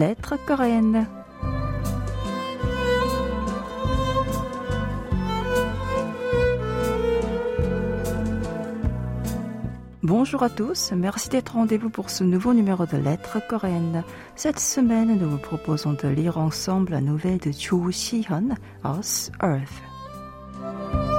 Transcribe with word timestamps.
Lettres 0.00 0.38
coréennes. 0.46 1.06
Bonjour 10.02 10.42
à 10.42 10.48
tous, 10.48 10.92
merci 10.96 11.28
d'être 11.28 11.50
rendez-vous 11.52 11.90
pour 11.90 12.08
ce 12.08 12.24
nouveau 12.24 12.54
numéro 12.54 12.86
de 12.86 12.96
Lettres 12.96 13.46
coréennes. 13.46 14.02
Cette 14.36 14.58
semaine, 14.58 15.18
nous 15.18 15.28
vous 15.28 15.36
proposons 15.36 15.92
de 15.92 16.08
lire 16.08 16.38
ensemble 16.38 16.92
la 16.92 17.02
nouvelle 17.02 17.36
de 17.36 17.52
Cho 17.52 17.90
Si-hyun, 17.90 18.56
Us, 18.86 19.30
Earth. 19.42 21.09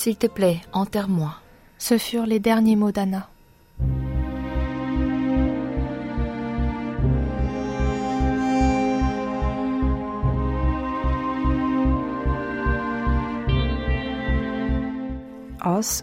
S'il 0.00 0.16
te 0.16 0.26
plaît, 0.26 0.62
enterre-moi. 0.72 1.34
Ce 1.76 1.98
furent 1.98 2.24
les 2.24 2.40
derniers 2.40 2.74
mots 2.74 2.90
d'Anna. 2.90 3.28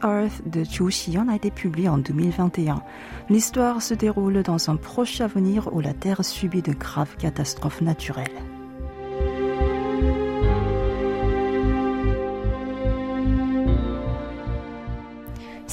Earth 0.03 0.47
de 0.47 0.63
Chu 0.63 0.89
Xian 0.89 1.27
a 1.27 1.35
été 1.35 1.49
publié 1.49 1.89
en 1.89 1.97
2021. 1.97 2.83
L'histoire 3.31 3.81
se 3.81 3.95
déroule 3.95 4.43
dans 4.43 4.69
un 4.69 4.75
proche 4.75 5.21
avenir 5.21 5.73
où 5.73 5.79
la 5.79 5.95
Terre 5.95 6.23
subit 6.23 6.61
de 6.61 6.73
graves 6.73 7.17
catastrophes 7.17 7.81
naturelles. 7.81 8.27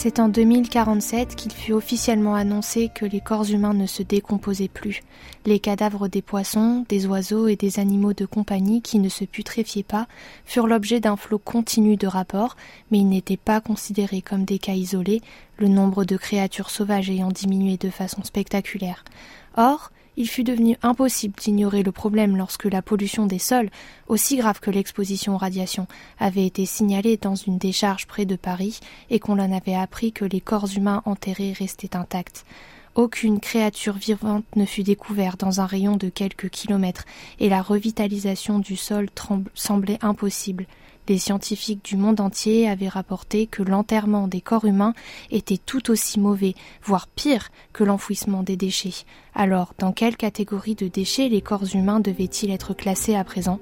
C'est 0.05 0.21
en 0.21 0.29
2047 0.29 1.35
qu'il 1.35 1.51
fut 1.51 1.73
officiellement 1.73 2.35
annoncé 2.35 2.91
que 2.95 3.07
les 3.07 3.23
corps 3.23 3.51
humains 3.51 3.73
ne 3.73 3.87
se 3.87 4.03
décomposaient 4.03 4.69
plus. 4.69 5.03
Les 5.47 5.59
cadavres 5.59 6.09
des 6.09 6.21
poissons, 6.21 6.85
des 6.91 7.07
oiseaux 7.07 7.49
et 7.49 7.57
des 7.57 7.79
animaux 7.79 8.13
de 8.13 8.27
compagnie 8.27 8.83
qui 8.83 8.99
ne 8.99 9.09
se 9.09 9.25
putréfiaient 9.25 9.83
pas 9.83 10.07
furent 10.45 10.67
l'objet 10.67 11.01
d'un 11.01 11.17
flot 11.17 11.39
continu 11.39 11.97
de 11.97 12.07
rapports, 12.07 12.55
mais 12.91 12.99
ils 12.99 13.09
n'étaient 13.09 13.39
pas 13.39 13.63
considérés 13.63 14.21
comme 14.21 14.45
des 14.45 14.59
cas 14.59 14.75
isolés, 14.75 15.23
le 15.57 15.69
nombre 15.69 16.05
de 16.05 16.19
créatures 16.19 16.69
sauvages 16.69 17.09
ayant 17.09 17.31
diminué 17.31 17.79
de 17.79 17.89
façon 17.89 18.23
spectaculaire. 18.25 19.05
Or, 19.57 19.91
il 20.17 20.29
fut 20.29 20.45
devenu 20.45 20.77
impossible 20.83 21.35
d'ignorer 21.39 21.83
le 21.83 21.93
problème 21.93 22.37
lorsque 22.37 22.65
la 22.65 22.83
pollution 22.83 23.27
des 23.27 23.39
sols, 23.39 23.71
aussi 24.09 24.37
grave 24.37 24.61
que 24.61 24.71
l'exposition 24.71 25.35
aux 25.35 25.39
radiations, 25.39 25.87
avait 26.19 26.47
été 26.47 26.67
signalée 26.67 27.17
dans 27.17 27.35
une 27.35 27.59
décharge 27.59 28.07
près 28.07 28.27
de 28.27 28.37
Paris 28.37 28.81
et 29.11 29.19
qu'on 29.19 29.39
en 29.39 29.53
avait 29.53 29.75
appris 29.75 30.13
que 30.13 30.25
les 30.25 30.41
corps 30.41 30.69
humains 30.77 31.03
enterrés 31.05 31.53
restaient 31.53 31.97
intacts. 31.97 32.45
Aucune 32.95 33.41
créature 33.41 33.95
vivante 33.95 34.45
ne 34.55 34.65
fut 34.65 34.85
découverte 34.85 35.41
dans 35.41 35.61
un 35.61 35.67
rayon 35.67 35.97
de 35.97 36.09
quelques 36.09 36.49
kilomètres 36.49 37.05
et 37.41 37.49
la 37.49 37.61
revitalisation 37.61 38.61
du 38.61 38.77
sol 38.77 39.09
semblait 39.55 39.99
impossible. 40.01 40.67
Les 41.09 41.19
scientifiques 41.19 41.85
du 41.85 41.97
monde 41.97 42.21
entier 42.21 42.69
avaient 42.69 42.89
rapporté 42.89 43.47
que 43.47 43.63
l'enterrement 43.63 44.27
des 44.27 44.41
corps 44.41 44.65
humains 44.65 44.95
était 45.31 45.59
tout 45.59 45.91
aussi 45.91 46.19
mauvais, 46.19 46.55
voire 46.83 47.09
pire 47.09 47.51
que 47.73 47.85
l'enfouissement 47.85 48.43
des 48.43 48.57
déchets. 48.57 49.05
Alors, 49.35 49.75
dans 49.79 49.93
quelle 49.93 50.17
catégorie 50.17 50.75
de 50.75 50.89
déchets 50.89 51.29
les 51.29 51.43
corps 51.43 51.75
humains 51.75 52.01
devaient-ils 52.01 52.51
être 52.51 52.73
classés 52.73 53.17
à 53.17 53.25
présent? 53.25 53.61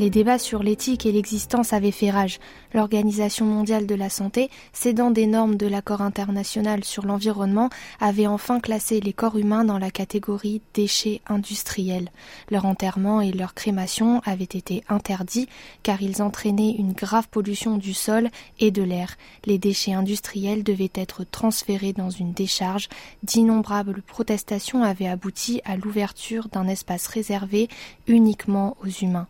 Les 0.00 0.08
débats 0.08 0.38
sur 0.38 0.62
l'éthique 0.62 1.04
et 1.04 1.12
l'existence 1.12 1.74
avaient 1.74 1.90
fait 1.90 2.08
rage. 2.08 2.38
L'Organisation 2.72 3.44
mondiale 3.44 3.86
de 3.86 3.94
la 3.94 4.08
santé, 4.08 4.48
cédant 4.72 5.10
des 5.10 5.26
normes 5.26 5.56
de 5.56 5.66
l'accord 5.66 6.00
international 6.00 6.84
sur 6.84 7.04
l'environnement, 7.04 7.68
avait 8.00 8.26
enfin 8.26 8.60
classé 8.60 9.00
les 9.00 9.12
corps 9.12 9.36
humains 9.36 9.62
dans 9.62 9.76
la 9.76 9.90
catégorie 9.90 10.62
déchets 10.72 11.20
industriels. 11.26 12.08
Leur 12.50 12.64
enterrement 12.64 13.20
et 13.20 13.30
leur 13.30 13.52
crémation 13.52 14.22
avaient 14.24 14.44
été 14.44 14.82
interdits 14.88 15.50
car 15.82 16.00
ils 16.00 16.22
entraînaient 16.22 16.76
une 16.78 16.94
grave 16.94 17.28
pollution 17.28 17.76
du 17.76 17.92
sol 17.92 18.30
et 18.58 18.70
de 18.70 18.82
l'air. 18.82 19.18
Les 19.44 19.58
déchets 19.58 19.92
industriels 19.92 20.64
devaient 20.64 20.92
être 20.94 21.24
transférés 21.30 21.92
dans 21.92 22.08
une 22.08 22.32
décharge. 22.32 22.88
D'innombrables 23.22 24.00
protestations 24.00 24.82
avaient 24.82 25.08
abouti 25.08 25.60
à 25.66 25.76
l'ouverture 25.76 26.48
d'un 26.48 26.68
espace 26.68 27.06
réservé 27.06 27.68
uniquement 28.06 28.78
aux 28.82 28.88
humains. 28.88 29.26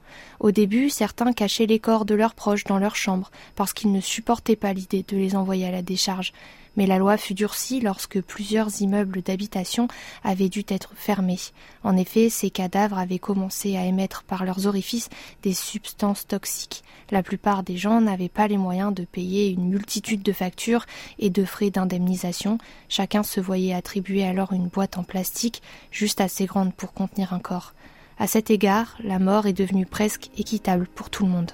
Début, 0.60 0.90
certains 0.90 1.32
cachaient 1.32 1.64
les 1.64 1.78
corps 1.78 2.04
de 2.04 2.14
leurs 2.14 2.34
proches 2.34 2.64
dans 2.64 2.78
leur 2.78 2.94
chambre 2.94 3.30
parce 3.56 3.72
qu'ils 3.72 3.92
ne 3.92 4.00
supportaient 4.02 4.56
pas 4.56 4.74
l'idée 4.74 5.02
de 5.08 5.16
les 5.16 5.34
envoyer 5.34 5.66
à 5.66 5.70
la 5.70 5.80
décharge. 5.80 6.34
Mais 6.76 6.86
la 6.86 6.98
loi 6.98 7.16
fut 7.16 7.32
durcie 7.32 7.80
lorsque 7.80 8.20
plusieurs 8.20 8.82
immeubles 8.82 9.22
d'habitation 9.22 9.88
avaient 10.22 10.50
dû 10.50 10.62
être 10.68 10.92
fermés. 10.94 11.40
En 11.82 11.96
effet, 11.96 12.28
ces 12.28 12.50
cadavres 12.50 12.98
avaient 12.98 13.18
commencé 13.18 13.78
à 13.78 13.86
émettre 13.86 14.22
par 14.22 14.44
leurs 14.44 14.66
orifices 14.66 15.08
des 15.42 15.54
substances 15.54 16.26
toxiques. 16.26 16.84
La 17.10 17.22
plupart 17.22 17.62
des 17.62 17.78
gens 17.78 18.02
n'avaient 18.02 18.28
pas 18.28 18.46
les 18.46 18.58
moyens 18.58 18.94
de 18.94 19.04
payer 19.04 19.48
une 19.48 19.70
multitude 19.70 20.22
de 20.22 20.32
factures 20.32 20.84
et 21.18 21.30
de 21.30 21.46
frais 21.46 21.70
d'indemnisation. 21.70 22.58
Chacun 22.90 23.22
se 23.22 23.40
voyait 23.40 23.72
attribuer 23.72 24.24
alors 24.24 24.52
une 24.52 24.68
boîte 24.68 24.98
en 24.98 25.04
plastique 25.04 25.62
juste 25.90 26.20
assez 26.20 26.44
grande 26.44 26.74
pour 26.74 26.92
contenir 26.92 27.32
un 27.32 27.40
corps. 27.40 27.72
À 28.20 28.26
cet 28.26 28.50
égard, 28.50 28.98
la 29.02 29.18
mort 29.18 29.46
est 29.46 29.54
devenue 29.54 29.86
presque 29.86 30.28
équitable 30.36 30.86
pour 30.94 31.08
tout 31.08 31.24
le 31.24 31.30
monde. 31.30 31.52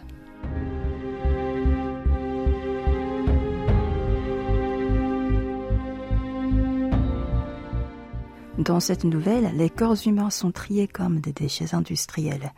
Dans 8.58 8.80
cette 8.80 9.04
nouvelle, 9.04 9.52
les 9.54 9.70
corps 9.70 9.94
humains 10.06 10.30
sont 10.30 10.50
triés 10.50 10.88
comme 10.88 11.20
des 11.20 11.32
déchets 11.32 11.72
industriels. 11.72 12.52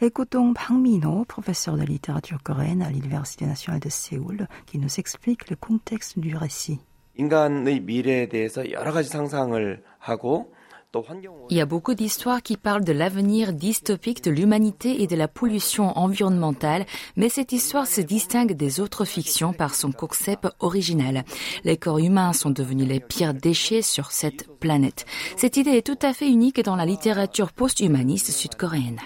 Écoutons 0.00 0.52
Bang 0.52 0.80
Min-ho, 0.80 1.24
professeur 1.24 1.76
de 1.76 1.82
littérature 1.82 2.44
coréenne 2.44 2.82
à 2.82 2.90
l'Université 2.90 3.44
nationale 3.44 3.80
de 3.80 3.88
Séoul, 3.88 4.46
qui 4.66 4.78
nous 4.78 5.00
explique 5.00 5.50
le 5.50 5.56
contexte 5.56 6.16
du 6.20 6.36
récit. 6.36 6.78
Il 11.50 11.56
y 11.56 11.60
a 11.60 11.66
beaucoup 11.66 11.92
d'histoires 11.92 12.42
qui 12.42 12.56
parlent 12.56 12.84
de 12.84 12.92
l'avenir 12.92 13.52
dystopique 13.52 14.24
de 14.24 14.30
l'humanité 14.30 15.02
et 15.02 15.06
de 15.06 15.16
la 15.16 15.28
pollution 15.28 15.96
environnementale, 15.98 16.86
mais 17.16 17.28
cette 17.28 17.52
histoire 17.52 17.86
se 17.86 18.00
distingue 18.00 18.54
des 18.54 18.80
autres 18.80 19.04
fictions 19.04 19.52
par 19.52 19.74
son 19.74 19.92
concept 19.92 20.48
original. 20.60 21.24
Les 21.64 21.76
corps 21.76 21.98
humains 21.98 22.32
sont 22.32 22.48
devenus 22.48 22.88
les 22.88 23.00
pires 23.00 23.34
déchets 23.34 23.82
sur 23.82 24.12
cette 24.12 24.48
planète. 24.60 25.04
Cette 25.36 25.58
idée 25.58 25.72
est 25.72 25.86
tout 25.86 25.98
à 26.00 26.14
fait 26.14 26.28
unique 26.28 26.62
dans 26.64 26.76
la 26.76 26.86
littérature 26.86 27.52
post-humaniste 27.52 28.30
sud-coréenne. 28.30 29.00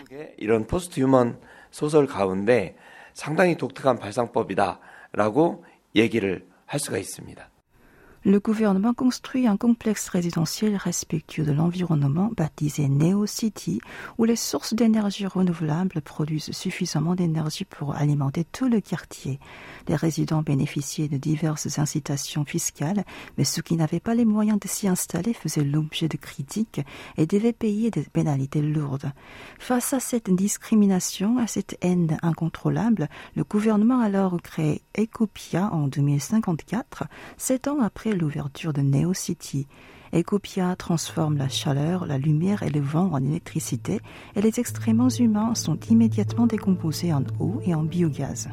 Le 8.24 8.38
gouvernement 8.38 8.94
construit 8.94 9.48
un 9.48 9.56
complexe 9.56 10.08
résidentiel 10.08 10.76
respectueux 10.76 11.42
de 11.42 11.50
l'environnement 11.50 12.30
baptisé 12.36 12.88
Neo 12.88 13.26
City, 13.26 13.80
où 14.16 14.22
les 14.22 14.36
sources 14.36 14.74
d'énergie 14.74 15.26
renouvelables 15.26 16.00
produisent 16.02 16.52
suffisamment 16.52 17.16
d'énergie 17.16 17.64
pour 17.64 17.96
alimenter 17.96 18.44
tout 18.44 18.68
le 18.68 18.80
quartier. 18.80 19.40
Les 19.88 19.96
résidents 19.96 20.42
bénéficiaient 20.42 21.08
de 21.08 21.16
diverses 21.16 21.80
incitations 21.80 22.44
fiscales, 22.44 23.04
mais 23.38 23.42
ceux 23.42 23.60
qui 23.60 23.74
n'avaient 23.74 23.98
pas 23.98 24.14
les 24.14 24.24
moyens 24.24 24.60
de 24.60 24.68
s'y 24.68 24.86
installer 24.86 25.32
faisaient 25.32 25.64
l'objet 25.64 26.06
de 26.06 26.16
critiques 26.16 26.80
et 27.16 27.26
devaient 27.26 27.52
payer 27.52 27.90
des 27.90 28.02
pénalités 28.04 28.62
lourdes. 28.62 29.10
Face 29.58 29.94
à 29.94 29.98
cette 29.98 30.30
discrimination, 30.30 31.38
à 31.38 31.48
cette 31.48 31.76
haine 31.80 32.18
incontrôlable, 32.22 33.08
le 33.34 33.42
gouvernement 33.42 33.98
a 33.98 34.04
alors 34.04 34.40
créé 34.40 34.82
Ecopia 34.96 35.70
en 35.72 35.88
2054, 35.88 37.04
sept 37.36 37.66
ans 37.66 37.80
après 37.80 38.11
l'ouverture 38.18 38.72
de 38.72 38.80
Neo 38.80 39.14
City. 39.14 39.66
Ecopia 40.12 40.76
transforme 40.76 41.38
la 41.38 41.48
chaleur, 41.48 42.06
la 42.06 42.18
lumière 42.18 42.62
et 42.62 42.70
le 42.70 42.80
vent 42.80 43.10
en 43.12 43.22
électricité 43.22 44.00
et 44.36 44.42
les 44.42 44.60
excréments 44.60 45.08
humains 45.08 45.54
sont 45.54 45.78
immédiatement 45.88 46.46
décomposés 46.46 47.12
en 47.12 47.22
eau 47.40 47.60
et 47.64 47.74
en 47.74 47.82
biogaz. 47.82 48.48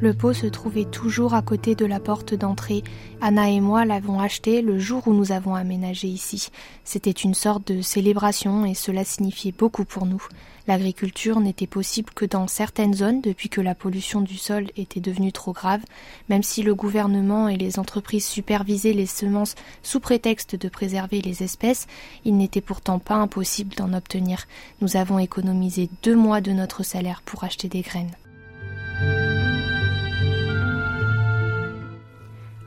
Le 0.00 0.14
pot 0.14 0.32
se 0.32 0.46
trouvait 0.46 0.86
toujours 0.86 1.34
à 1.34 1.42
côté 1.42 1.74
de 1.74 1.84
la 1.84 2.00
porte 2.00 2.32
d'entrée. 2.32 2.82
Anna 3.20 3.50
et 3.50 3.60
moi 3.60 3.84
l'avons 3.84 4.18
acheté 4.18 4.62
le 4.62 4.78
jour 4.78 5.06
où 5.06 5.12
nous 5.12 5.30
avons 5.30 5.54
aménagé 5.54 6.08
ici. 6.08 6.48
C'était 6.84 7.10
une 7.10 7.34
sorte 7.34 7.70
de 7.70 7.82
célébration 7.82 8.64
et 8.64 8.72
cela 8.72 9.04
signifiait 9.04 9.52
beaucoup 9.52 9.84
pour 9.84 10.06
nous. 10.06 10.22
L'agriculture 10.66 11.40
n'était 11.40 11.66
possible 11.66 12.14
que 12.14 12.24
dans 12.24 12.46
certaines 12.46 12.94
zones 12.94 13.20
depuis 13.20 13.50
que 13.50 13.60
la 13.60 13.74
pollution 13.74 14.22
du 14.22 14.38
sol 14.38 14.68
était 14.74 15.00
devenue 15.00 15.32
trop 15.32 15.52
grave, 15.52 15.82
même 16.30 16.42
si 16.42 16.62
le 16.62 16.74
gouvernement 16.74 17.48
et 17.48 17.58
les 17.58 17.78
entreprises 17.78 18.26
supervisaient 18.26 18.94
les 18.94 19.04
semences 19.04 19.54
sous 19.82 20.00
prétexte 20.00 20.56
de 20.56 20.70
préserver 20.70 21.20
les 21.20 21.42
espèces, 21.42 21.86
il 22.24 22.38
n'était 22.38 22.62
pourtant 22.62 23.00
pas 23.00 23.16
impossible 23.16 23.74
d'en 23.74 23.92
obtenir. 23.92 24.46
Nous 24.80 24.96
avons 24.96 25.18
économisé 25.18 25.90
deux 26.02 26.16
mois 26.16 26.40
de 26.40 26.52
notre 26.52 26.84
salaire 26.84 27.20
pour 27.26 27.44
acheter 27.44 27.68
des 27.68 27.82
graines. 27.82 28.16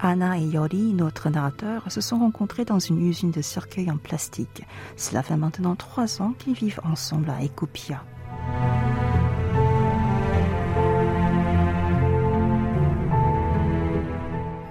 Anna 0.05 0.37
et 0.37 0.43
Yori, 0.43 0.93
notre 0.93 1.29
narrateur, 1.29 1.89
se 1.89 2.01
sont 2.01 2.19
rencontrés 2.19 2.65
dans 2.65 2.77
une 2.77 3.07
usine 3.07 3.31
de 3.31 3.41
cercueils 3.41 3.89
en 3.89 3.95
plastique. 3.95 4.63
Cela 4.97 5.23
fait 5.23 5.37
maintenant 5.37 5.77
trois 5.77 6.21
ans 6.21 6.33
qu'ils 6.37 6.55
vivent 6.55 6.81
ensemble 6.83 7.29
à 7.29 7.41
Ekopia. 7.41 8.03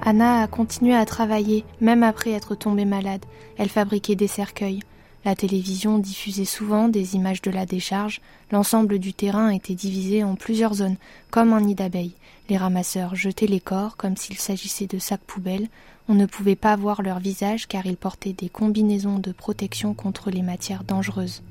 Anna 0.02 0.42
a 0.42 0.46
continué 0.48 0.94
à 0.94 1.06
travailler, 1.06 1.64
même 1.80 2.02
après 2.02 2.32
être 2.32 2.54
tombée 2.54 2.84
malade. 2.84 3.24
Elle 3.56 3.70
fabriquait 3.70 4.16
des 4.16 4.26
cercueils. 4.26 4.80
La 5.24 5.36
télévision 5.36 5.98
diffusait 5.98 6.44
souvent 6.44 6.88
des 6.88 7.14
images 7.14 7.42
de 7.42 7.52
la 7.52 7.64
décharge. 7.64 8.20
L'ensemble 8.50 8.98
du 8.98 9.14
terrain 9.14 9.50
était 9.50 9.76
divisé 9.76 10.24
en 10.24 10.34
plusieurs 10.34 10.74
zones, 10.74 10.96
comme 11.30 11.52
un 11.52 11.60
nid 11.60 11.76
d'abeilles. 11.76 12.16
Les 12.48 12.56
ramasseurs 12.56 13.14
jetaient 13.14 13.46
les 13.46 13.60
corps 13.60 13.96
comme 13.96 14.16
s'il 14.16 14.36
s'agissait 14.36 14.88
de 14.88 14.98
sacs 14.98 15.20
poubelles. 15.20 15.68
On 16.08 16.14
ne 16.14 16.26
pouvait 16.26 16.56
pas 16.56 16.74
voir 16.74 17.02
leur 17.02 17.20
visage 17.20 17.68
car 17.68 17.86
ils 17.86 17.96
portaient 17.96 18.32
des 18.32 18.48
combinaisons 18.48 19.20
de 19.20 19.30
protection 19.30 19.94
contre 19.94 20.30
les 20.30 20.42
matières 20.42 20.82
dangereuses. 20.82 21.44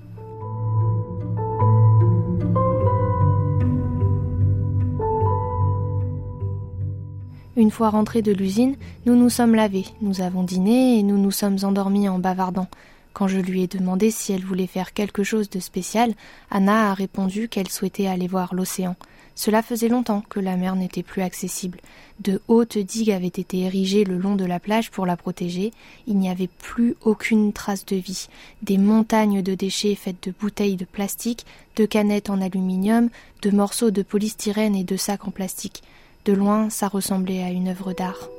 Une 7.55 7.71
fois 7.71 7.89
rentrés 7.89 8.21
de 8.21 8.31
l'usine, 8.31 8.75
nous 9.05 9.15
nous 9.15 9.29
sommes 9.29 9.55
lavés, 9.55 9.85
nous 10.01 10.21
avons 10.21 10.43
dîné 10.43 10.99
et 10.99 11.03
nous 11.03 11.17
nous 11.17 11.31
sommes 11.31 11.57
endormis 11.63 12.09
en 12.09 12.17
bavardant. 12.17 12.67
Quand 13.13 13.27
je 13.27 13.39
lui 13.39 13.63
ai 13.63 13.67
demandé 13.67 14.09
si 14.09 14.31
elle 14.31 14.45
voulait 14.45 14.67
faire 14.67 14.93
quelque 14.93 15.23
chose 15.23 15.49
de 15.49 15.59
spécial, 15.59 16.13
Anna 16.49 16.91
a 16.91 16.93
répondu 16.93 17.49
qu'elle 17.49 17.69
souhaitait 17.69 18.07
aller 18.07 18.27
voir 18.27 18.55
l'océan. 18.55 18.95
Cela 19.35 19.61
faisait 19.61 19.87
longtemps 19.87 20.23
que 20.29 20.39
la 20.39 20.57
mer 20.57 20.75
n'était 20.75 21.03
plus 21.03 21.21
accessible. 21.21 21.79
De 22.19 22.41
hautes 22.47 22.77
digues 22.77 23.11
avaient 23.11 23.27
été 23.27 23.61
érigées 23.61 24.03
le 24.03 24.17
long 24.17 24.35
de 24.35 24.45
la 24.45 24.59
plage 24.59 24.91
pour 24.91 25.05
la 25.05 25.17
protéger. 25.17 25.71
Il 26.05 26.17
n'y 26.17 26.29
avait 26.29 26.49
plus 26.49 26.95
aucune 27.01 27.53
trace 27.53 27.85
de 27.85 27.95
vie. 27.95 28.27
Des 28.61 28.77
montagnes 28.77 29.41
de 29.41 29.55
déchets 29.55 29.95
faites 29.95 30.27
de 30.27 30.33
bouteilles 30.37 30.75
de 30.75 30.85
plastique, 30.85 31.45
de 31.75 31.85
canettes 31.85 32.29
en 32.29 32.41
aluminium, 32.41 33.09
de 33.41 33.51
morceaux 33.51 33.91
de 33.91 34.03
polystyrène 34.03 34.75
et 34.75 34.83
de 34.83 34.97
sacs 34.97 35.27
en 35.27 35.31
plastique. 35.31 35.81
De 36.25 36.33
loin, 36.33 36.69
ça 36.69 36.87
ressemblait 36.87 37.43
à 37.43 37.49
une 37.49 37.69
œuvre 37.69 37.93
d'art. 37.93 38.29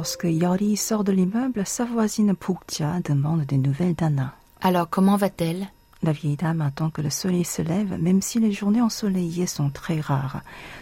Lorsque 0.00 0.24
Yori 0.24 0.78
sort 0.78 1.04
de 1.04 1.12
l'immeuble, 1.12 1.66
sa 1.66 1.84
voisine 1.84 2.34
Pukja 2.34 3.00
demande 3.04 3.44
des 3.44 3.58
nouvelles 3.58 3.94
d'Anna. 3.94 4.32
Alors 4.62 4.88
comment 4.88 5.16
va-t-elle? 5.16 5.68
La 6.02 6.12
vieille 6.12 6.38
dame 6.38 6.62
attend 6.62 6.88
que 6.88 7.02
le 7.02 7.10
soleil 7.10 7.44
se 7.44 7.60
lève, 7.60 8.00
même 8.00 8.22
si 8.22 8.40
les 8.40 8.50
journées 8.50 8.80
ensoleillées 8.80 9.46
sont 9.46 9.68
très 9.68 10.00
rares. 10.00 10.40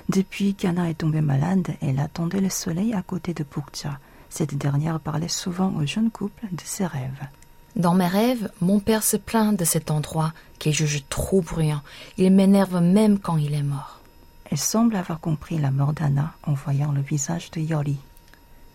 Depuis 0.08 0.54
qu'Anna 0.54 0.88
est 0.88 0.98
tombée 0.98 1.20
malade, 1.20 1.66
elle 1.82 1.98
attendait 1.98 2.40
le 2.40 2.48
soleil 2.48 2.94
à 2.94 3.02
côté 3.02 3.34
de 3.34 3.42
Pukja. 3.42 3.98
Cette 4.30 4.56
dernière 4.56 5.00
parlait 5.00 5.26
souvent 5.26 5.74
au 5.74 5.84
jeune 5.84 6.12
couple 6.12 6.46
de 6.52 6.62
ses 6.64 6.86
rêves. 6.86 7.26
Dans 7.74 7.94
mes 7.94 8.06
rêves, 8.06 8.52
mon 8.60 8.78
père 8.78 9.02
se 9.02 9.16
plaint 9.16 9.58
de 9.58 9.64
cet 9.64 9.90
endroit 9.90 10.32
qu'il 10.60 10.74
juge 10.74 11.02
trop 11.08 11.40
bruyant. 11.40 11.82
Il 12.18 12.32
m'énerve 12.32 12.80
même 12.80 13.18
quand 13.18 13.36
il 13.36 13.52
est 13.52 13.64
mort. 13.64 13.98
Elle 14.44 14.58
semble 14.58 14.94
avoir 14.94 15.18
compris 15.18 15.58
la 15.58 15.72
mort 15.72 15.92
d'Anna 15.92 16.34
en 16.44 16.52
voyant 16.52 16.92
le 16.92 17.00
visage 17.00 17.50
de 17.50 17.60
Yori. 17.60 17.98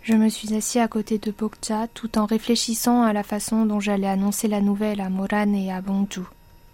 Je 0.03 0.15
me 0.15 0.27
suis 0.27 0.53
assis 0.53 0.79
à 0.79 0.89
côté 0.89 1.17
de 1.17 1.31
Pokja 1.31 1.87
tout 1.93 2.17
en 2.17 2.25
réfléchissant 2.25 3.03
à 3.03 3.13
la 3.13 3.23
façon 3.23 3.65
dont 3.65 3.79
j'allais 3.79 4.09
annoncer 4.09 4.49
la 4.49 4.59
nouvelle 4.59 4.99
à 4.99 5.07
Moran 5.07 5.53
et 5.53 5.71
à 5.71 5.79
Bongju. 5.79 6.23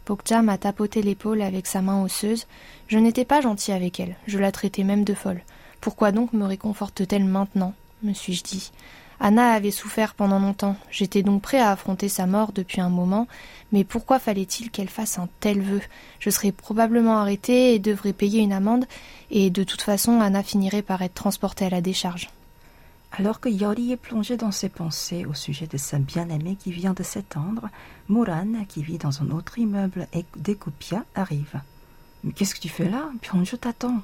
Pokja 0.06 0.42
m'a 0.42 0.58
tapoté 0.58 1.04
l'épaule 1.04 1.44
avec 1.44 1.68
sa 1.68 1.84
main 1.84 2.02
osseuse. 2.02 2.48
Je 2.88 2.98
n'étais 2.98 3.26
pas 3.26 3.42
gentil 3.42 3.72
avec 3.72 4.00
elle, 4.00 4.16
je 4.26 4.40
la 4.40 4.52
traitais 4.52 4.84
même 4.84 5.04
de 5.04 5.14
folle. 5.14 5.44
Pourquoi 5.80 6.12
donc 6.12 6.34
me 6.34 6.44
réconforte-t-elle 6.44 7.24
maintenant? 7.24 7.76
me 8.02 8.14
suis-je 8.14 8.44
dit. 8.44 8.72
Anna 9.20 9.52
avait 9.52 9.70
souffert 9.70 10.16
pendant 10.16 10.40
longtemps. 10.40 10.76
J'étais 10.90 11.22
donc 11.22 11.44
prêt 11.44 11.60
à 11.60 11.70
affronter 11.70 12.10
sa 12.10 12.26
mort 12.26 12.52
depuis 12.52 12.82
un 12.82 12.90
moment, 12.90 13.28
mais 13.72 13.84
pourquoi 13.84 14.18
fallait-il 14.18 14.72
qu'elle 14.72 14.90
fasse 14.90 15.20
un 15.20 15.30
tel 15.40 15.62
vœu? 15.62 15.82
Je 16.20 16.32
serais 16.32 16.52
probablement 16.52 17.20
arrêtée 17.20 17.76
et 17.76 17.80
devrais 17.80 18.14
payer 18.14 18.42
une 18.42 18.54
amende, 18.54 18.86
et 19.30 19.52
de 19.52 19.64
toute 19.64 19.84
façon 19.84 20.20
Anna 20.20 20.42
finirait 20.42 20.82
par 20.82 21.04
être 21.04 21.14
transportée 21.14 21.66
à 21.66 21.70
la 21.70 21.82
décharge. 21.82 22.30
Alors 23.12 23.40
que 23.40 23.50
Yori 23.50 23.92
est 23.92 23.98
plongé 23.98 24.38
dans 24.38 24.52
ses 24.52 24.70
pensées 24.70 25.26
au 25.26 25.34
sujet 25.34 25.68
de 25.68 25.78
sa 25.78 25.98
bien-aimée 25.98 26.56
qui 26.56 26.72
vient 26.72 26.94
de 26.94 27.04
s'étendre, 27.04 27.70
Muran, 28.08 28.66
qui 28.68 28.84
vit 28.84 28.98
dans 28.98 29.22
un 29.22 29.32
autre 29.32 29.58
immeuble 29.58 30.08
d'Ekopia, 30.38 31.04
arrive. 31.16 31.60
Mais 32.24 32.32
qu'est-ce 32.34 32.56
que 32.56 32.60
tu 32.60 32.70
fais 32.70 32.90
là? 32.90 33.10
Je 33.44 33.56
t'attends. 33.56 34.02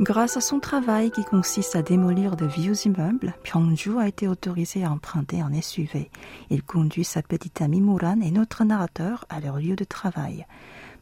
Grâce 0.00 0.36
à 0.36 0.40
son 0.40 0.58
travail 0.58 1.12
qui 1.12 1.24
consiste 1.24 1.76
à 1.76 1.82
démolir 1.82 2.34
de 2.34 2.46
vieux 2.46 2.74
immeubles, 2.84 3.32
Pyongju 3.44 4.00
a 4.00 4.08
été 4.08 4.26
autorisé 4.26 4.82
à 4.82 4.90
emprunter 4.90 5.40
un 5.40 5.52
SUV. 5.62 6.10
Il 6.50 6.64
conduit 6.64 7.04
sa 7.04 7.22
petite 7.22 7.62
amie 7.62 7.80
Muran 7.80 8.20
et 8.20 8.32
notre 8.32 8.64
narrateur 8.64 9.24
à 9.28 9.38
leur 9.38 9.58
lieu 9.58 9.76
de 9.76 9.84
travail. 9.84 10.46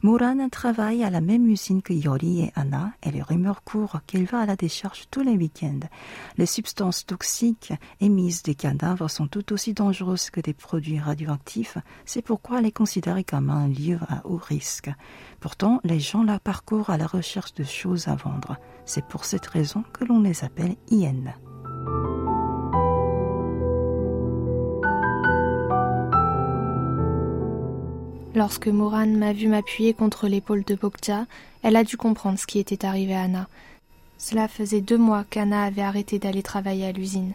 Muran 0.03 0.49
travaille 0.49 1.01
à 1.05 1.09
la 1.09 1.21
même 1.21 1.47
usine 1.47 1.81
que 1.81 1.93
Yori 1.93 2.41
et 2.41 2.51
Anna 2.55 2.91
et 3.03 3.11
les 3.11 3.21
rumeurs 3.21 3.63
courent 3.63 4.01
qu'il 4.05 4.25
va 4.25 4.39
à 4.41 4.45
la 4.45 4.57
décharge 4.57 5.05
tous 5.09 5.21
les 5.21 5.37
week-ends. 5.37 5.87
Les 6.37 6.45
substances 6.45 7.05
toxiques 7.05 7.71
émises 8.01 8.43
des 8.43 8.53
cadavres 8.53 9.09
sont 9.09 9.27
tout 9.27 9.53
aussi 9.53 9.73
dangereuses 9.73 10.29
que 10.29 10.41
des 10.41 10.53
produits 10.53 10.99
radioactifs, 10.99 11.77
c'est 12.05 12.21
pourquoi 12.21 12.59
elle 12.59 12.65
est 12.65 12.71
considérée 12.73 13.23
comme 13.23 13.49
un 13.49 13.69
lieu 13.69 13.97
à 14.09 14.27
haut 14.27 14.41
risque. 14.43 14.91
Pourtant, 15.39 15.79
les 15.85 16.01
gens 16.01 16.23
la 16.23 16.37
parcourent 16.37 16.89
à 16.89 16.97
la 16.97 17.07
recherche 17.07 17.53
de 17.53 17.63
choses 17.63 18.09
à 18.09 18.15
vendre. 18.15 18.57
C'est 18.85 19.07
pour 19.07 19.23
cette 19.23 19.47
raison 19.47 19.85
que 19.93 20.03
l'on 20.03 20.19
les 20.19 20.43
appelle 20.43 20.75
hyènes. 20.91 21.33
Lorsque 28.35 28.67
Moran 28.67 29.05
m'a 29.05 29.31
vu 29.31 29.47
m'appuyer 29.47 29.93
contre 29.93 30.27
l'épaule 30.27 30.63
de 30.63 30.73
Bokja, 30.73 31.27
elle 31.61 31.75
a 31.75 31.83
dû 31.83 31.97
comprendre 31.97 32.39
ce 32.39 32.47
qui 32.47 32.57
était 32.57 32.83
arrivé 32.83 33.13
à 33.13 33.21
Anna. 33.21 33.47
Cela 34.17 34.47
faisait 34.47 34.81
deux 34.81 34.97
mois 34.97 35.23
qu'Anna 35.29 35.63
avait 35.63 35.83
arrêté 35.83 36.17
d'aller 36.17 36.41
travailler 36.41 36.87
à 36.87 36.91
l'usine. 36.91 37.33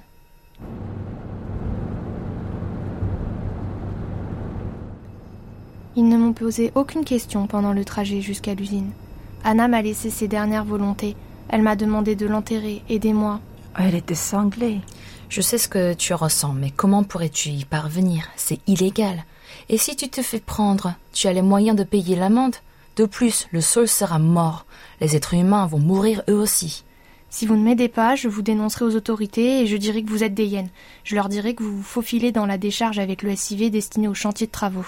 Ils 5.95 6.09
ne 6.09 6.17
m'ont 6.17 6.33
posé 6.33 6.73
aucune 6.75 7.05
question 7.05 7.47
pendant 7.47 7.73
le 7.73 7.85
trajet 7.85 8.21
jusqu'à 8.21 8.55
l'usine. 8.55 8.91
Anna 9.45 9.69
m'a 9.69 9.83
laissé 9.83 10.11
ses 10.11 10.27
dernières 10.27 10.65
volontés. 10.65 11.15
Elle 11.49 11.63
m'a 11.63 11.77
demandé 11.77 12.17
de 12.17 12.27
l'enterrer. 12.27 12.83
Aidez-moi. 12.89 13.41
Elle 13.79 13.95
était 13.95 14.15
sanglée. 14.17 14.81
Je 15.29 15.43
sais 15.43 15.59
ce 15.59 15.69
que 15.69 15.93
tu 15.93 16.15
ressens, 16.15 16.55
mais 16.55 16.71
comment 16.71 17.05
pourrais-tu 17.05 17.51
y 17.51 17.65
parvenir? 17.67 18.29
C'est 18.37 18.61
illégal. 18.67 19.25
Et 19.69 19.77
si 19.77 19.95
tu 19.95 20.09
te 20.09 20.23
fais 20.23 20.41
prendre, 20.41 20.95
tu 21.13 21.27
as 21.27 21.35
les 21.35 21.43
moyens 21.43 21.77
de 21.77 21.85
payer 21.85 22.17
l'amende. 22.17 22.57
De 22.97 23.05
plus, 23.05 23.47
le 23.53 23.61
sol 23.61 23.89
sera 23.89 24.19
mort. 24.19 24.65
Les 25.03 25.17
êtres 25.17 25.35
humains 25.35 25.67
vont 25.67 25.79
mourir 25.79 26.23
eux 26.31 26.35
aussi. 26.35 26.85
Si 27.29 27.45
vous 27.45 27.57
ne 27.57 27.63
m'aidez 27.63 27.89
pas, 27.89 28.17
je 28.17 28.27
vous 28.27 28.41
dénoncerai 28.41 28.87
aux 28.87 28.97
autorités 28.97 29.61
et 29.61 29.67
je 29.67 29.77
dirai 29.77 30.03
que 30.03 30.09
vous 30.09 30.25
êtes 30.25 30.35
des 30.35 30.47
hyènes. 30.47 30.71
Je 31.05 31.15
leur 31.15 31.29
dirai 31.29 31.55
que 31.55 31.63
vous 31.63 31.77
vous 31.77 31.83
faufilez 31.83 32.33
dans 32.33 32.47
la 32.47 32.57
décharge 32.57 32.99
avec 32.99 33.23
le 33.23 33.37
SIV 33.37 33.71
destiné 33.71 34.09
au 34.09 34.15
chantier 34.15 34.47
de 34.47 34.53
travaux. 34.53 34.87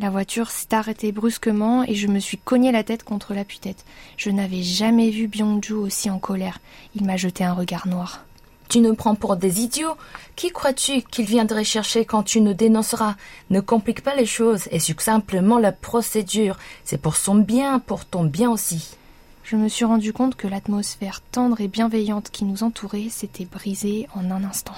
La 0.00 0.10
voiture 0.10 0.50
s'est 0.50 0.74
arrêtée 0.74 1.12
brusquement 1.12 1.84
et 1.84 1.94
je 1.94 2.08
me 2.08 2.18
suis 2.18 2.36
cogné 2.36 2.72
la 2.72 2.82
tête 2.82 3.04
contre 3.04 3.32
la 3.32 3.44
tête 3.44 3.84
Je 4.16 4.30
n'avais 4.30 4.62
jamais 4.62 5.10
vu 5.10 5.28
Byungju 5.28 5.74
aussi 5.74 6.10
en 6.10 6.18
colère. 6.18 6.58
Il 6.96 7.04
m'a 7.06 7.16
jeté 7.16 7.44
un 7.44 7.52
regard 7.52 7.86
noir. 7.86 8.24
Tu 8.68 8.80
nous 8.80 8.94
prends 8.96 9.14
pour 9.14 9.36
des 9.36 9.60
idiots. 9.60 9.96
Qui 10.34 10.50
crois-tu 10.50 11.02
qu'il 11.02 11.26
viendrait 11.26 11.62
chercher 11.62 12.04
quand 12.04 12.24
tu 12.24 12.40
nous 12.40 12.54
dénonceras? 12.54 13.14
Ne 13.50 13.60
complique 13.60 14.02
pas 14.02 14.16
les 14.16 14.26
choses 14.26 14.66
et 14.72 14.80
suis 14.80 14.96
simplement 14.98 15.60
la 15.60 15.70
procédure. 15.70 16.58
C'est 16.84 17.00
pour 17.00 17.14
son 17.14 17.36
bien, 17.36 17.78
pour 17.78 18.04
ton 18.04 18.24
bien 18.24 18.50
aussi. 18.50 18.96
Je 19.44 19.54
me 19.54 19.68
suis 19.68 19.84
rendu 19.84 20.12
compte 20.12 20.34
que 20.34 20.48
l'atmosphère 20.48 21.20
tendre 21.20 21.60
et 21.60 21.68
bienveillante 21.68 22.30
qui 22.30 22.44
nous 22.44 22.64
entourait 22.64 23.10
s'était 23.10 23.44
brisée 23.44 24.08
en 24.16 24.28
un 24.32 24.42
instant. 24.42 24.74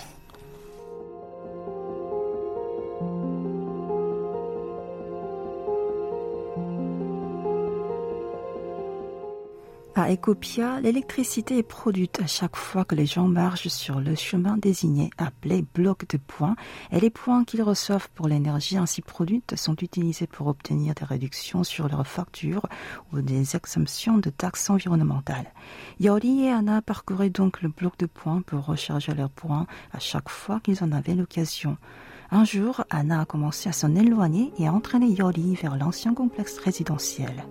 À 9.98 10.12
Ecopia, 10.12 10.78
l'électricité 10.82 11.56
est 11.56 11.62
produite 11.62 12.20
à 12.22 12.26
chaque 12.26 12.56
fois 12.56 12.84
que 12.84 12.94
les 12.94 13.06
gens 13.06 13.28
marchent 13.28 13.68
sur 13.68 13.98
le 13.98 14.14
chemin 14.14 14.58
désigné 14.58 15.08
appelé 15.16 15.64
bloc 15.74 16.06
de 16.10 16.18
points 16.18 16.54
et 16.92 17.00
les 17.00 17.08
points 17.08 17.44
qu'ils 17.44 17.62
reçoivent 17.62 18.10
pour 18.14 18.28
l'énergie 18.28 18.76
ainsi 18.76 19.00
produite 19.00 19.56
sont 19.56 19.74
utilisés 19.76 20.26
pour 20.26 20.48
obtenir 20.48 20.92
des 20.92 21.06
réductions 21.06 21.64
sur 21.64 21.88
leurs 21.88 22.06
factures 22.06 22.66
ou 23.10 23.22
des 23.22 23.56
exemptions 23.56 24.18
de 24.18 24.28
taxes 24.28 24.68
environnementales. 24.68 25.50
Yori 25.98 26.44
et 26.44 26.52
Anna 26.52 26.82
parcouraient 26.82 27.30
donc 27.30 27.62
le 27.62 27.70
bloc 27.70 27.96
de 27.98 28.04
points 28.04 28.42
pour 28.42 28.66
recharger 28.66 29.14
leurs 29.14 29.30
points 29.30 29.66
à 29.94 29.98
chaque 29.98 30.28
fois 30.28 30.60
qu'ils 30.60 30.84
en 30.84 30.92
avaient 30.92 31.14
l'occasion. 31.14 31.78
Un 32.30 32.44
jour, 32.44 32.84
Anna 32.90 33.22
a 33.22 33.24
commencé 33.24 33.70
à 33.70 33.72
s'en 33.72 33.94
éloigner 33.94 34.52
et 34.58 34.68
a 34.68 34.74
entraîné 34.74 35.06
Yori 35.06 35.54
vers 35.54 35.78
l'ancien 35.78 36.12
complexe 36.12 36.58
résidentiel. 36.58 37.46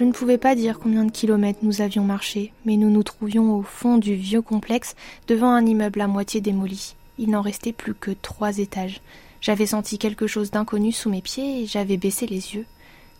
Je 0.00 0.06
ne 0.06 0.12
pouvais 0.12 0.38
pas 0.38 0.54
dire 0.54 0.78
combien 0.78 1.04
de 1.04 1.10
kilomètres 1.10 1.58
nous 1.60 1.82
avions 1.82 2.04
marché, 2.04 2.54
mais 2.64 2.78
nous 2.78 2.88
nous 2.88 3.02
trouvions 3.02 3.54
au 3.54 3.60
fond 3.60 3.98
du 3.98 4.14
vieux 4.14 4.40
complexe, 4.40 4.94
devant 5.28 5.52
un 5.52 5.66
immeuble 5.66 6.00
à 6.00 6.06
moitié 6.06 6.40
démoli. 6.40 6.94
Il 7.18 7.28
n'en 7.28 7.42
restait 7.42 7.74
plus 7.74 7.92
que 7.92 8.10
trois 8.10 8.56
étages. 8.56 9.02
J'avais 9.42 9.66
senti 9.66 9.98
quelque 9.98 10.26
chose 10.26 10.50
d'inconnu 10.50 10.90
sous 10.90 11.10
mes 11.10 11.20
pieds 11.20 11.60
et 11.60 11.66
j'avais 11.66 11.98
baissé 11.98 12.26
les 12.26 12.54
yeux. 12.54 12.64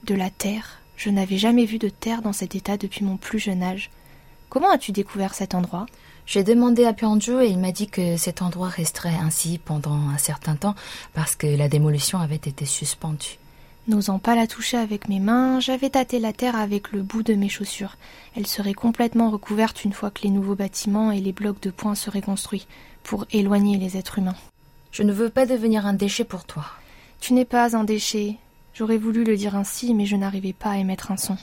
De 0.05 0.15
la 0.15 0.31
terre. 0.31 0.81
Je 0.97 1.11
n'avais 1.11 1.37
jamais 1.37 1.67
vu 1.67 1.77
de 1.77 1.91
terre 1.91 2.23
dans 2.23 2.33
cet 2.33 2.55
état 2.55 2.79
depuis 2.79 3.05
mon 3.05 3.19
plus 3.19 3.41
jeune 3.41 3.63
âge. 3.63 3.91
Comment 4.49 4.71
as-tu 4.71 4.93
découvert 4.93 5.35
cet 5.35 5.55
endroit? 5.55 5.85
J'ai 6.25 6.45
demandé 6.45 6.87
à 6.87 6.95
Pianjo 6.95 7.41
et 7.41 7.49
il 7.49 7.59
m'a 7.59 7.73
dit 7.73 7.89
que 7.89 8.17
cet 8.17 8.41
endroit 8.41 8.69
resterait 8.69 9.19
ainsi 9.21 9.61
pendant 9.63 10.09
un 10.09 10.17
certain 10.17 10.57
temps 10.57 10.75
parce 11.13 11.37
que 11.37 11.47
la 11.47 11.69
démolition 11.69 12.21
avait 12.21 12.37
été 12.37 12.65
suspendue. 12.65 13.39
N'osant 13.89 14.19
pas 14.19 14.35
la 14.35 14.47
toucher 14.47 14.77
avec 14.77 15.09
mes 15.09 15.21
mains, 15.21 15.59
j'avais 15.59 15.91
tâté 15.91 16.19
la 16.19 16.33
terre 16.33 16.57
avec 16.57 16.93
le 16.93 17.03
bout 17.03 17.23
de 17.23 17.35
mes 17.35 17.49
chaussures. 17.49 17.97
Elle 18.37 18.47
serait 18.47 18.75
complètement 18.75 19.31
recouverte 19.31 19.85
une 19.85 19.93
fois 19.93 20.11
que 20.11 20.23
les 20.23 20.31
nouveaux 20.31 20.55
bâtiments 20.55 21.11
et 21.11 21.21
les 21.21 21.33
blocs 21.33 21.61
de 21.63 21.71
points 21.71 21.95
seraient 21.95 22.21
construits, 22.21 22.67
pour 23.03 23.27
éloigner 23.33 23.79
les 23.79 23.97
êtres 23.97 24.19
humains. 24.19 24.37
Je 24.93 25.03
ne 25.03 25.13
veux 25.13 25.31
pas 25.31 25.47
devenir 25.47 25.87
un 25.87 25.95
déchet 25.95 26.25
pour 26.25 26.45
toi. 26.45 26.67
Tu 27.21 27.33
n'es 27.33 27.45
pas 27.45 27.77
un 27.77 27.85
déchet. 27.85 28.37
J'aurais 28.75 28.99
voulu 28.99 29.25
le 29.25 29.37
dire 29.37 29.57
ainsi, 29.57 29.95
mais 29.95 30.07
je 30.07 30.17
n'arrivais 30.17 30.53
pas 30.53 30.71
à 30.71 30.79
émettre 30.79 31.11
un 31.11 31.17
son. 31.17 31.37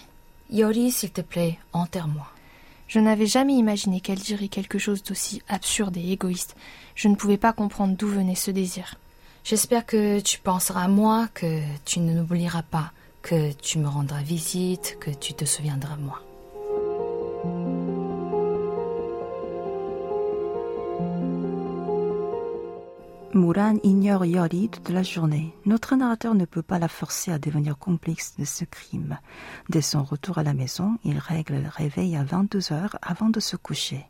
Yori, 0.52 0.92
s'il 0.92 1.12
te 1.12 1.22
plaît, 1.22 1.58
enterre-moi. 1.74 2.28
Je 2.88 3.00
n'avais 3.00 3.26
jamais 3.26 3.56
imaginé 3.56 4.00
qu'elle 4.00 4.20
dirait 4.20 4.48
quelque 4.48 4.80
chose 4.80 5.04
d'aussi 5.04 5.42
absurde 5.50 5.98
et 5.98 6.12
égoïste. 6.12 6.56
Je 6.96 7.10
ne 7.10 7.16
pouvais 7.16 7.38
pas 7.38 7.52
comprendre 7.52 7.98
d'où 7.98 8.08
venait 8.08 8.36
ce 8.36 8.52
désir. 8.52 8.96
J'espère 9.50 9.86
que 9.86 10.20
tu 10.20 10.40
penseras 10.40 10.84
à 10.84 10.88
moi, 10.90 11.30
que 11.34 11.62
tu 11.86 12.02
ne 12.02 12.12
n'oublieras 12.12 12.64
pas, 12.64 12.92
que 13.22 13.54
tu 13.54 13.80
me 13.80 13.88
rendras 13.88 14.22
visite, 14.22 14.98
que 15.00 15.10
tu 15.10 15.34
te 15.34 15.46
souviendras 15.46 15.96
de 15.96 16.02
moi. 16.02 16.22
Mouran 23.34 23.78
ignore 23.84 24.26
Yori 24.26 24.68
toute 24.68 24.90
la 24.90 25.04
journée. 25.04 25.54
Notre 25.66 25.96
narrateur 25.96 26.36
ne 26.36 26.44
peut 26.44 26.62
pas 26.62 26.78
la 26.78 26.90
forcer 26.90 27.32
à 27.32 27.40
devenir 27.40 27.78
complice 27.78 28.36
de 28.38 28.44
ce 28.44 28.66
crime. 28.66 29.18
Dès 29.70 29.82
son 29.82 30.04
retour 30.04 30.40
à 30.40 30.44
la 30.44 30.54
maison, 30.54 30.98
il 31.06 31.20
règle 31.20 31.62
le 31.62 31.70
réveil 31.70 32.18
à 32.18 32.26
22 32.26 32.74
heures 32.74 32.98
avant 33.02 33.30
de 33.30 33.40
se 33.40 33.56
coucher. 33.56 34.08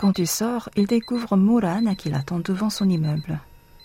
Quand 0.00 0.18
il 0.18 0.26
sort, 0.26 0.70
il 0.76 0.86
découvre 0.86 1.36
Moran 1.36 1.94
qui 1.94 2.08
l'attend 2.08 2.38
devant 2.38 2.70
son 2.70 2.88
immeuble. 2.88 3.38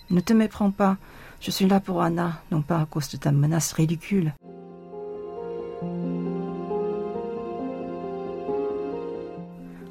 Ne 0.08 0.20
te 0.20 0.32
méprends 0.32 0.70
pas, 0.70 0.96
je 1.42 1.50
suis 1.50 1.66
là 1.66 1.78
pour 1.78 2.00
Anna, 2.00 2.40
non 2.50 2.62
pas 2.62 2.80
à 2.80 2.86
cause 2.86 3.10
de 3.10 3.18
ta 3.18 3.32
menace 3.32 3.74
ridicule. 3.74 4.32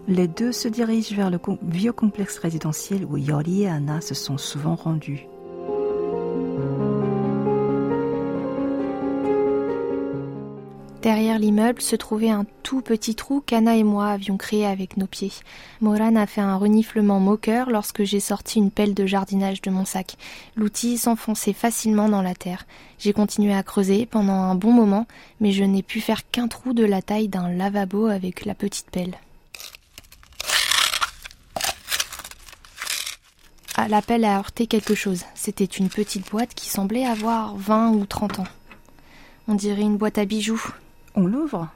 Les 0.07 0.27
deux 0.27 0.51
se 0.51 0.67
dirigent 0.67 1.15
vers 1.15 1.29
le 1.29 1.39
vieux 1.61 1.93
complexe 1.93 2.39
résidentiel 2.39 3.05
où 3.05 3.17
Yori 3.17 3.61
et 3.61 3.69
Anna 3.69 4.01
se 4.01 4.15
sont 4.15 4.39
souvent 4.39 4.73
rendus. 4.73 5.27
Derrière 11.05 11.37
l'immeuble 11.37 11.83
se 11.83 11.95
trouvait 11.95 12.31
un 12.31 12.47
tout 12.63 12.81
petit 12.81 13.13
trou 13.13 13.39
qu'Anna 13.39 13.75
et 13.75 13.83
moi 13.83 14.07
avions 14.07 14.37
créé 14.37 14.65
avec 14.65 14.97
nos 14.97 15.05
pieds. 15.05 15.33
Moran 15.79 16.15
a 16.15 16.25
fait 16.25 16.41
un 16.41 16.57
reniflement 16.57 17.19
moqueur 17.19 17.69
lorsque 17.69 18.03
j'ai 18.03 18.19
sorti 18.19 18.57
une 18.57 18.71
pelle 18.71 18.95
de 18.95 19.05
jardinage 19.05 19.61
de 19.61 19.69
mon 19.69 19.85
sac. 19.85 20.17
L'outil 20.55 20.97
s'enfonçait 20.97 21.53
facilement 21.53 22.09
dans 22.09 22.23
la 22.23 22.33
terre. 22.33 22.65
J'ai 22.97 23.13
continué 23.13 23.53
à 23.53 23.61
creuser 23.61 24.07
pendant 24.07 24.33
un 24.33 24.55
bon 24.55 24.71
moment, 24.71 25.05
mais 25.39 25.51
je 25.51 25.63
n'ai 25.63 25.83
pu 25.83 26.01
faire 26.01 26.27
qu'un 26.27 26.47
trou 26.47 26.73
de 26.73 26.83
la 26.83 27.03
taille 27.03 27.27
d'un 27.27 27.49
lavabo 27.49 28.07
avec 28.07 28.43
la 28.43 28.55
petite 28.55 28.89
pelle. 28.89 29.13
Ah, 33.75 33.87
la 33.89 34.01
pelle 34.01 34.25
a 34.25 34.39
heurté 34.39 34.65
quelque 34.65 34.95
chose. 34.95 35.21
C'était 35.35 35.65
une 35.65 35.89
petite 35.89 36.31
boîte 36.31 36.55
qui 36.55 36.67
semblait 36.67 37.05
avoir 37.05 37.55
20 37.57 37.91
ou 37.91 38.07
30 38.07 38.39
ans. 38.39 38.47
On 39.47 39.53
dirait 39.53 39.83
une 39.83 39.97
boîte 39.97 40.17
à 40.17 40.25
bijoux, 40.25 40.73
on 41.15 41.25
l'ouvre. 41.25 41.69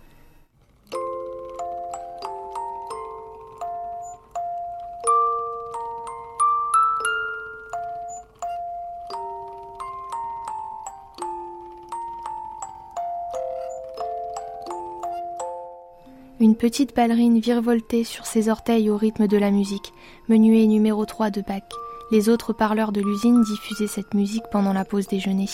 Une 16.42 16.56
petite 16.56 16.96
ballerine 16.96 17.40
virevoltait 17.40 18.06
sur 18.06 18.26
ses 18.26 18.48
orteils 18.48 18.90
au 18.90 18.96
rythme 18.96 19.28
de 19.28 19.38
la 19.38 19.52
musique, 19.52 19.94
menuet 20.30 20.68
numéro 20.68 21.06
3 21.06 21.32
de 21.32 21.42
Bach. 21.42 21.64
Les 22.12 22.30
autres 22.30 22.54
parleurs 22.54 22.94
de 22.94 23.02
l'usine 23.02 23.44
diffusaient 23.44 23.88
cette 23.88 24.14
musique 24.14 24.46
pendant 24.50 24.72
la 24.72 24.86
pause 24.86 25.08
déjeuner. 25.08 25.48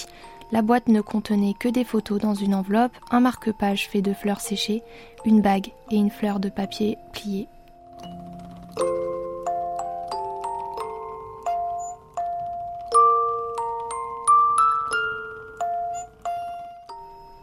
La 0.55 0.61
boîte 0.61 0.87
ne 0.87 1.01
contenait 1.01 1.53
que 1.53 1.67
des 1.67 1.83
photos 1.83 2.17
dans 2.17 2.33
une 2.33 2.55
enveloppe, 2.55 2.93
un 3.11 3.19
marque-page 3.19 3.89
fait 3.89 4.01
de 4.01 4.13
fleurs 4.13 4.39
séchées, 4.39 4.83
une 5.25 5.41
bague 5.41 5.73
et 5.91 5.97
une 5.97 6.09
fleur 6.09 6.39
de 6.39 6.47
papier 6.47 6.97
pliée. 7.11 7.49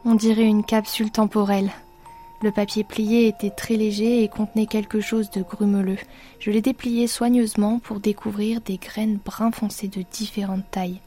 On 0.06 0.14
dirait 0.14 0.46
une 0.46 0.64
capsule 0.64 1.10
temporelle. 1.10 1.70
Le 2.40 2.50
papier 2.50 2.82
plié 2.82 3.28
était 3.28 3.50
très 3.50 3.76
léger 3.76 4.24
et 4.24 4.28
contenait 4.28 4.64
quelque 4.64 5.02
chose 5.02 5.28
de 5.28 5.42
grumeleux. 5.42 5.98
Je 6.38 6.50
l'ai 6.50 6.62
déplié 6.62 7.06
soigneusement 7.06 7.78
pour 7.78 8.00
découvrir 8.00 8.62
des 8.62 8.78
graines 8.78 9.18
brun 9.22 9.50
foncé 9.50 9.88
de 9.88 10.02
différentes 10.10 10.70
tailles. 10.70 11.02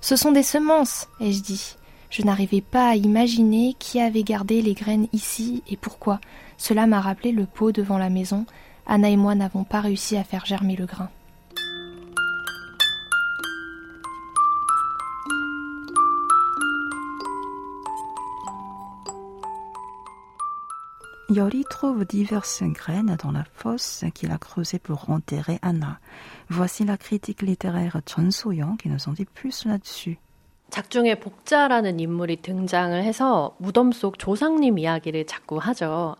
Ce 0.00 0.16
sont 0.16 0.32
des 0.32 0.42
semences, 0.42 1.08
ai-je 1.20 1.42
dit. 1.42 1.76
Je 2.10 2.22
n'arrivais 2.22 2.62
pas 2.62 2.90
à 2.90 2.94
imaginer 2.94 3.74
qui 3.78 4.00
avait 4.00 4.22
gardé 4.22 4.62
les 4.62 4.74
graines 4.74 5.08
ici 5.12 5.62
et 5.68 5.76
pourquoi. 5.76 6.20
Cela 6.56 6.86
m'a 6.86 7.00
rappelé 7.00 7.32
le 7.32 7.44
pot 7.46 7.72
devant 7.72 7.98
la 7.98 8.08
maison. 8.08 8.46
Anna 8.86 9.10
et 9.10 9.16
moi 9.16 9.34
n'avons 9.34 9.64
pas 9.64 9.80
réussi 9.80 10.16
à 10.16 10.24
faire 10.24 10.46
germer 10.46 10.76
le 10.76 10.86
grain. 10.86 11.10
Yori 21.30 21.64
trouve 21.68 22.06
diverses 22.06 22.62
graines 22.62 23.14
dans 23.22 23.32
la 23.32 23.44
fosse 23.52 24.04
qu'il 24.14 24.30
a 24.30 24.38
creusée 24.38 24.78
pour 24.78 25.10
enterrer 25.10 25.58
Anna. 25.60 26.00
Voici 26.48 26.86
la 26.86 26.96
critique 26.96 27.42
littéraire 27.42 28.00
Chun 28.06 28.30
So-young 28.30 28.78
qui 28.78 28.88
nous 28.88 29.08
en 29.08 29.12
dit 29.12 29.26
plus 29.26 29.66
là-dessus. 29.66 30.16
작중에 30.70 31.14
복자라는 31.14 31.98
인물이 31.98 32.42
등장을 32.42 33.02
해서 33.02 33.56
무덤 33.58 33.90
속 33.92 34.18
조상님 34.18 34.78
이야기를 34.78 35.26
자꾸 35.26 35.56
하죠. 35.56 36.16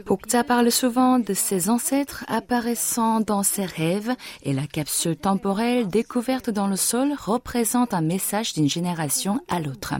Bokja 0.00 0.42
parle 0.42 0.72
souvent 0.72 1.18
de 1.18 1.34
ses 1.34 1.68
ancêtres 1.68 2.24
apparaissant 2.26 3.20
dans 3.20 3.42
ses 3.42 3.66
rêves 3.66 4.14
et 4.42 4.54
la 4.54 4.66
capsule 4.66 5.16
temporelle 5.16 5.86
découverte 5.86 6.48
dans 6.48 6.66
le 6.66 6.76
sol 6.76 7.12
représente 7.18 7.92
un 7.92 8.00
message 8.00 8.54
d'une 8.54 8.70
génération 8.70 9.40
à 9.48 9.60
l'autre. 9.60 9.94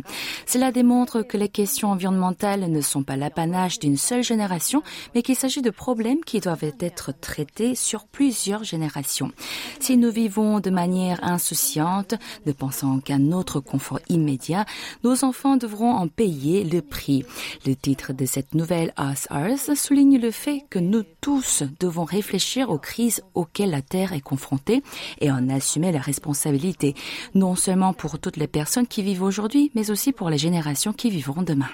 Cela 0.46 0.72
démontre 0.72 1.20
que 1.20 1.36
les 1.36 1.50
questions 1.50 1.90
environnementales 1.90 2.70
ne 2.70 2.80
sont 2.80 3.02
pas 3.02 3.16
l'apanage 3.16 3.80
d'une 3.80 3.98
seule 3.98 4.22
génération, 4.22 4.82
mais 5.14 5.20
qu'il 5.20 5.36
s'agit 5.36 5.60
de 5.60 5.70
problèmes 5.70 6.24
qui 6.24 6.40
doivent 6.40 6.72
être 6.80 7.12
traités 7.20 7.74
sur 7.74 8.06
plusieurs 8.06 8.64
générations. 8.64 9.30
Si 9.78 9.98
nous 9.98 10.10
vivons 10.10 10.60
de 10.60 10.70
manière 10.70 11.22
insouciante, 11.22 12.14
ne 12.46 12.52
pensant 12.52 13.00
qu'à 13.00 13.18
notre 13.18 13.60
confort 13.60 14.00
immédiat, 14.08 14.64
nos 15.04 15.22
enfants 15.24 15.56
devront 15.56 15.92
en 15.92 16.08
payer 16.08 16.64
le 16.64 16.80
prix. 16.80 17.26
Le 17.66 17.74
titre 17.74 18.14
de 18.14 18.24
cette 18.24 18.54
nouvelle 18.54 18.94
Us 18.98 19.26
Earth 19.30 19.81
souligne 19.82 20.20
le 20.20 20.30
fait 20.30 20.62
que 20.70 20.78
nous 20.78 21.02
tous 21.20 21.64
devons 21.80 22.04
réfléchir 22.04 22.70
aux 22.70 22.78
crises 22.78 23.20
auxquelles 23.34 23.70
la 23.70 23.82
Terre 23.82 24.12
est 24.12 24.20
confrontée 24.20 24.80
et 25.20 25.32
en 25.32 25.48
assumer 25.48 25.90
la 25.90 25.98
responsabilité, 25.98 26.94
non 27.34 27.56
seulement 27.56 27.92
pour 27.92 28.20
toutes 28.20 28.36
les 28.36 28.46
personnes 28.46 28.86
qui 28.86 29.02
vivent 29.02 29.24
aujourd'hui, 29.24 29.72
mais 29.74 29.90
aussi 29.90 30.12
pour 30.12 30.30
les 30.30 30.38
générations 30.38 30.92
qui 30.92 31.10
vivront 31.10 31.42
demain. 31.42 31.68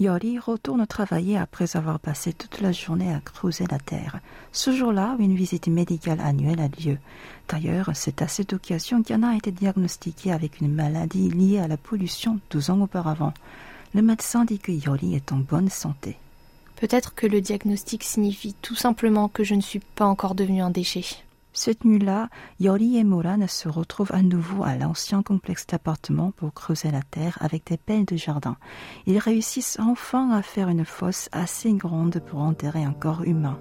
Yori 0.00 0.38
retourne 0.38 0.86
travailler 0.86 1.36
après 1.36 1.76
avoir 1.76 2.00
passé 2.00 2.32
toute 2.32 2.62
la 2.62 2.72
journée 2.72 3.12
à 3.12 3.20
creuser 3.20 3.66
la 3.70 3.78
terre. 3.78 4.20
Ce 4.52 4.72
jour-là, 4.72 5.16
une 5.18 5.34
visite 5.34 5.68
médicale 5.68 6.20
annuelle 6.20 6.60
a 6.60 6.68
lieu. 6.68 6.96
D'ailleurs, 7.48 7.90
c'est 7.92 8.22
à 8.22 8.28
cette 8.28 8.54
occasion 8.54 9.02
qu'Anna 9.02 9.30
a 9.30 9.36
été 9.36 9.50
diagnostiquée 9.50 10.32
avec 10.32 10.60
une 10.62 10.72
maladie 10.72 11.28
liée 11.28 11.58
à 11.58 11.68
la 11.68 11.76
pollution 11.76 12.40
12 12.50 12.70
ans 12.70 12.80
auparavant. 12.80 13.34
Le 13.94 14.00
médecin 14.00 14.46
dit 14.46 14.60
que 14.60 14.72
Yori 14.72 15.14
est 15.14 15.30
en 15.30 15.36
bonne 15.36 15.68
santé. 15.68 16.16
Peut-être 16.76 17.14
que 17.14 17.26
le 17.26 17.42
diagnostic 17.42 18.02
signifie 18.02 18.54
tout 18.62 18.76
simplement 18.76 19.28
que 19.28 19.44
je 19.44 19.54
ne 19.54 19.60
suis 19.60 19.80
pas 19.94 20.06
encore 20.06 20.34
devenue 20.34 20.62
un 20.62 20.70
déchet. 20.70 21.04
Cette 21.54 21.84
nuit-là, 21.84 22.30
Yori 22.60 22.96
et 22.96 23.04
Moran 23.04 23.46
se 23.46 23.68
retrouvent 23.68 24.12
à 24.12 24.22
nouveau 24.22 24.64
à 24.64 24.76
l'ancien 24.76 25.22
complexe 25.22 25.66
d'appartements 25.66 26.30
pour 26.30 26.54
creuser 26.54 26.90
la 26.90 27.02
terre 27.02 27.36
avec 27.42 27.66
des 27.66 27.76
pelles 27.76 28.06
de 28.06 28.16
jardin. 28.16 28.56
Ils 29.06 29.18
réussissent 29.18 29.78
enfin 29.78 30.30
à 30.30 30.40
faire 30.40 30.70
une 30.70 30.86
fosse 30.86 31.28
assez 31.30 31.70
grande 31.74 32.20
pour 32.20 32.40
enterrer 32.40 32.84
un 32.84 32.94
corps 32.94 33.24
humain. 33.24 33.58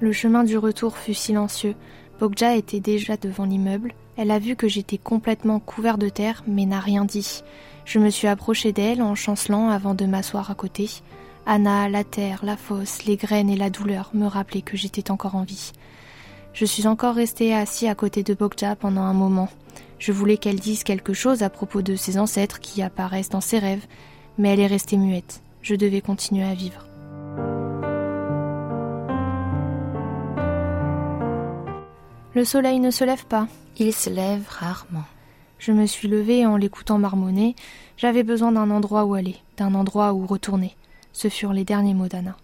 Le 0.00 0.12
chemin 0.12 0.44
du 0.44 0.56
retour 0.56 0.96
fut 0.96 1.12
silencieux. 1.12 1.74
Bokja 2.18 2.56
était 2.56 2.80
déjà 2.80 3.18
devant 3.18 3.44
l'immeuble. 3.44 3.92
Elle 4.16 4.30
a 4.30 4.38
vu 4.38 4.56
que 4.56 4.68
j'étais 4.68 4.96
complètement 4.96 5.60
couvert 5.60 5.98
de 5.98 6.08
terre, 6.08 6.44
mais 6.46 6.64
n'a 6.64 6.80
rien 6.80 7.04
dit. 7.04 7.42
Je 7.88 7.98
me 7.98 8.10
suis 8.10 8.28
approché 8.28 8.72
d'elle 8.72 9.00
en 9.00 9.14
chancelant 9.14 9.70
avant 9.70 9.94
de 9.94 10.04
m'asseoir 10.04 10.50
à 10.50 10.54
côté. 10.54 10.90
Anna, 11.46 11.88
la 11.88 12.04
terre, 12.04 12.40
la 12.42 12.58
fosse, 12.58 13.06
les 13.06 13.16
graines 13.16 13.48
et 13.48 13.56
la 13.56 13.70
douleur 13.70 14.10
me 14.12 14.26
rappelaient 14.26 14.60
que 14.60 14.76
j'étais 14.76 15.10
encore 15.10 15.36
en 15.36 15.42
vie. 15.42 15.72
Je 16.52 16.66
suis 16.66 16.86
encore 16.86 17.14
resté 17.14 17.54
assis 17.54 17.88
à 17.88 17.94
côté 17.94 18.22
de 18.22 18.34
Bokja 18.34 18.76
pendant 18.76 19.04
un 19.04 19.14
moment. 19.14 19.48
Je 19.98 20.12
voulais 20.12 20.36
qu'elle 20.36 20.60
dise 20.60 20.84
quelque 20.84 21.14
chose 21.14 21.42
à 21.42 21.48
propos 21.48 21.80
de 21.80 21.96
ses 21.96 22.18
ancêtres 22.18 22.60
qui 22.60 22.82
apparaissent 22.82 23.30
dans 23.30 23.40
ses 23.40 23.58
rêves, 23.58 23.86
mais 24.36 24.50
elle 24.50 24.60
est 24.60 24.66
restée 24.66 24.98
muette. 24.98 25.40
Je 25.62 25.74
devais 25.74 26.02
continuer 26.02 26.44
à 26.44 26.52
vivre. 26.52 26.84
Le 32.34 32.44
soleil 32.44 32.80
ne 32.80 32.90
se 32.90 33.04
lève 33.04 33.24
pas. 33.24 33.48
Il 33.78 33.94
se 33.94 34.10
lève 34.10 34.44
rarement. 34.46 35.04
Je 35.58 35.72
me 35.72 35.86
suis 35.86 36.08
levée 36.08 36.46
en 36.46 36.56
l'écoutant 36.56 36.98
marmonner. 36.98 37.56
J'avais 37.96 38.22
besoin 38.22 38.52
d'un 38.52 38.70
endroit 38.70 39.04
où 39.04 39.14
aller, 39.14 39.36
d'un 39.56 39.74
endroit 39.74 40.12
où 40.12 40.26
retourner. 40.26 40.76
Ce 41.12 41.28
furent 41.28 41.52
les 41.52 41.64
derniers 41.64 41.94
mots 41.94 42.08
d'Anna. 42.08 42.36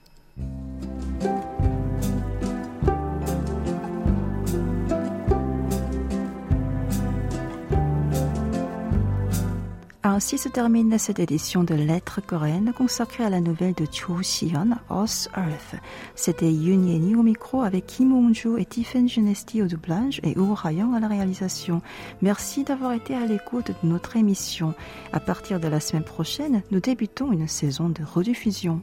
Ainsi 10.06 10.36
se 10.36 10.50
termine 10.50 10.98
cette 10.98 11.18
édition 11.18 11.64
de 11.64 11.74
Lettres 11.74 12.20
coréennes 12.20 12.74
consacrée 12.76 13.24
à 13.24 13.30
la 13.30 13.40
nouvelle 13.40 13.72
de 13.72 13.86
Cho 13.90 14.20
Si-hyun, 14.20 14.78
Us 14.90 15.30
Earth. 15.34 15.80
C'était 16.14 16.52
Yoon 16.52 16.86
Yeni 16.86 17.16
au 17.16 17.22
micro 17.22 17.62
avec 17.62 17.86
Kim 17.86 18.12
Hong-ju 18.12 18.60
et 18.60 18.66
Tiffen 18.66 19.08
Genesti 19.08 19.62
au 19.62 19.66
doublage 19.66 20.20
et 20.22 20.34
Oh 20.36 20.54
Ha-young 20.62 20.94
à 20.94 21.00
la 21.00 21.08
réalisation. 21.08 21.80
Merci 22.20 22.64
d'avoir 22.64 22.92
été 22.92 23.14
à 23.14 23.24
l'écoute 23.24 23.68
de 23.68 23.88
notre 23.88 24.18
émission. 24.18 24.74
À 25.14 25.20
partir 25.20 25.58
de 25.58 25.68
la 25.68 25.80
semaine 25.80 26.04
prochaine, 26.04 26.62
nous 26.70 26.80
débutons 26.80 27.32
une 27.32 27.48
saison 27.48 27.88
de 27.88 28.04
rediffusion. 28.04 28.82